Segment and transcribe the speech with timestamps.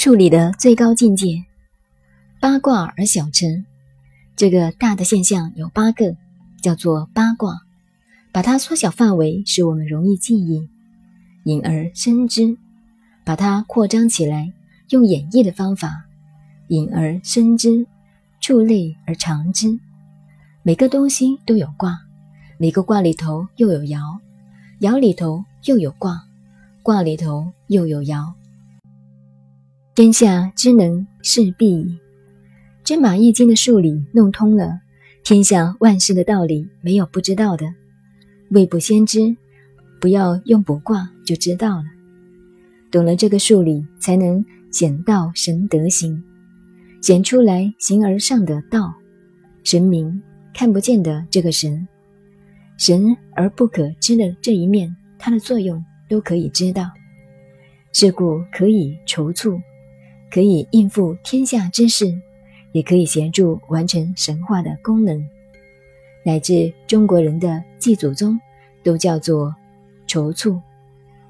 [0.00, 1.42] 处理的最高境界，
[2.38, 3.64] 八卦而小成。
[4.36, 6.14] 这个大的现象有八个，
[6.62, 7.62] 叫做八卦。
[8.30, 10.68] 把它缩小范围，使我们容易记忆，
[11.42, 12.56] 引而生之；
[13.24, 14.52] 把它扩张起来，
[14.90, 16.04] 用演绎的方法，
[16.68, 17.84] 引而生之，
[18.40, 19.80] 触类而长之。
[20.62, 21.98] 每个东西都有卦，
[22.56, 24.20] 每个卦里头又有爻，
[24.80, 26.22] 爻里头又有卦，
[26.84, 28.32] 卦里头又有爻。
[29.98, 31.98] 天下之能事必矣。
[32.84, 34.78] 真把《易经》的数理弄通了，
[35.24, 37.66] 天下万事的道理没有不知道的。
[38.50, 39.36] 未卜先知，
[40.00, 41.84] 不要用卜卦就知道了。
[42.92, 46.22] 懂了这个数理，才能显道神德行，
[47.02, 48.94] 显出来形而上的道，
[49.64, 50.22] 神明
[50.54, 51.88] 看不见的这个神，
[52.76, 56.88] 神而不可知的这一面，它的作用都可以知道。
[57.92, 59.60] 是故可以筹措。
[60.30, 62.12] 可以应付天下之事，
[62.72, 65.26] 也可以协助完成神话的功能，
[66.24, 68.38] 乃至中国人的祭祖宗
[68.82, 69.54] 都叫做
[70.06, 70.60] 筹措，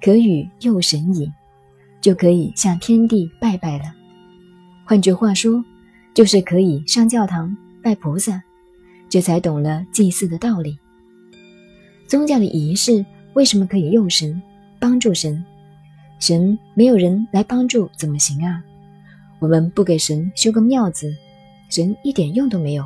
[0.00, 1.30] 可与佑神矣，
[2.00, 3.84] 就可以向天地拜拜了。
[4.84, 5.64] 换句话说，
[6.14, 8.42] 就是可以上教堂拜菩萨，
[9.08, 10.76] 这才懂了祭祀的道理。
[12.08, 14.42] 宗教的仪式为什么可以佑神、
[14.80, 15.44] 帮助神？
[16.18, 18.62] 神没有人来帮助，怎么行啊？
[19.40, 21.12] 我们不给神修个庙子，
[21.70, 22.84] 神一点用都没有。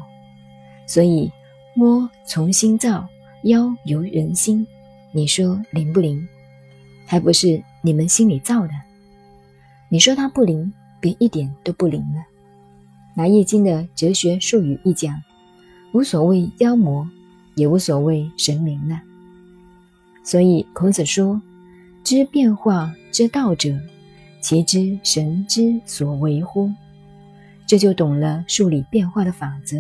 [0.87, 1.31] 所以
[1.75, 3.07] 摸从心造，
[3.43, 4.67] 妖由人心，
[5.13, 6.27] 你说灵不灵？
[7.07, 8.73] 还不是你们心里造的。
[9.89, 12.25] 你说它不灵，便一点都不灵了。
[13.15, 15.21] 拿《易经》的哲学术语一讲，
[15.93, 17.09] 无所谓妖魔，
[17.57, 19.01] 也无所谓神明了。
[20.23, 21.43] 所以孔子说
[22.05, 23.77] ：“知变化之道者。”
[24.45, 26.70] 其知神之所为乎？
[27.67, 29.78] 这就懂了数理变化的法则。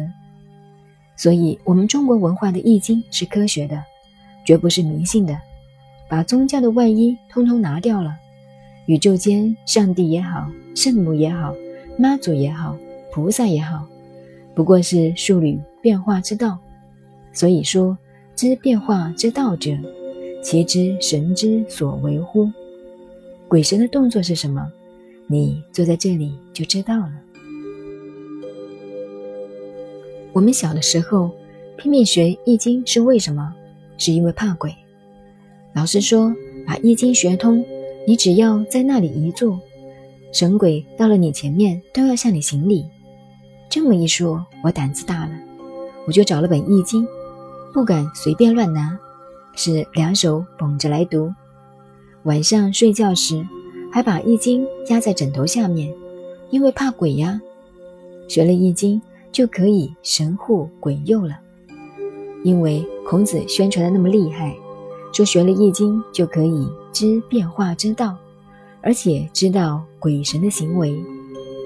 [1.18, 3.84] 所以，我们中国文化的易经是科学的，
[4.42, 5.38] 绝不是迷信的。
[6.08, 8.14] 把宗教的外衣通通拿掉了，
[8.86, 11.54] 宇宙间上帝也好，圣母也好，
[11.98, 12.74] 妈祖也好，
[13.12, 13.86] 菩萨也好，
[14.54, 16.58] 不过是数理变化之道。
[17.34, 17.98] 所以说，
[18.34, 19.76] 知变化之道者，
[20.42, 22.50] 其知神之所为乎？
[23.54, 24.68] 鬼神的动作是什么？
[25.28, 27.12] 你坐在这里就知道了。
[30.32, 31.30] 我们小的时候
[31.78, 33.54] 拼命学易经是为什么？
[33.96, 34.74] 是因为怕鬼。
[35.72, 36.34] 老师说，
[36.66, 37.64] 把易经学通，
[38.08, 39.56] 你只要在那里一坐，
[40.32, 42.84] 神鬼到了你前面都要向你行礼。
[43.70, 45.30] 这么一说，我胆子大了，
[46.08, 47.06] 我就找了本易经，
[47.72, 48.98] 不敢随便乱拿，
[49.54, 51.32] 是两手捧着来读。
[52.24, 53.46] 晚上睡觉时，
[53.92, 55.92] 还把易经压在枕头下面，
[56.48, 57.38] 因为怕鬼呀。
[58.28, 61.38] 学了易经就可以神护鬼佑了，
[62.42, 64.56] 因为孔子宣传的那么厉害，
[65.12, 68.16] 说学了易经就可以知变化之道，
[68.80, 70.96] 而且知道鬼神的行为，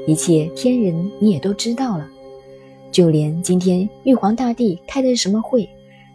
[0.09, 2.05] 一切天人你也都知道了，
[2.91, 5.69] 就连今天玉皇大帝开的是什么会，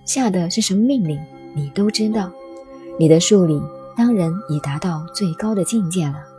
[0.04, 1.18] 下的是什么命令，
[1.56, 2.30] 你都知道，
[3.00, 3.58] 你的数理。
[3.96, 6.33] 当人已达到最高的境界了。